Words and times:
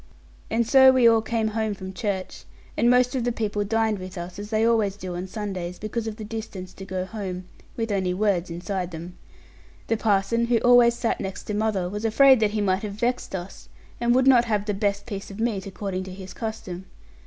And 0.49 0.65
so 0.65 0.91
we 0.91 1.07
all 1.07 1.21
came 1.21 1.49
home 1.49 1.75
from 1.75 1.93
church; 1.93 2.45
and 2.75 2.89
most 2.89 3.13
of 3.15 3.23
the 3.23 3.31
people 3.31 3.63
dined 3.63 3.99
with 3.99 4.17
us, 4.17 4.39
as 4.39 4.49
they 4.49 4.65
always 4.65 4.95
do 4.95 5.15
on 5.15 5.27
Sundays, 5.27 5.77
because 5.77 6.07
of 6.07 6.15
the 6.15 6.23
distance 6.23 6.73
to 6.73 6.85
go 6.85 7.05
home, 7.05 7.45
with 7.77 7.91
only 7.91 8.11
words 8.11 8.49
inside 8.49 8.89
them. 8.89 9.15
The 9.85 9.97
parson, 9.97 10.45
who 10.47 10.57
always 10.61 10.95
sat 10.95 11.21
next 11.21 11.43
to 11.43 11.53
mother, 11.53 11.87
was 11.87 12.03
afraid 12.03 12.39
that 12.39 12.49
he 12.49 12.61
might 12.61 12.81
have 12.81 12.93
vexed 12.93 13.35
us, 13.35 13.69
and 13.99 14.15
would 14.15 14.25
not 14.25 14.45
have 14.45 14.65
the 14.65 14.73
best 14.73 15.05
piece 15.05 15.29
of 15.29 15.39
meat, 15.39 15.67
according 15.67 16.03
to 16.05 16.11
his 16.11 16.33
custom. 16.33 16.87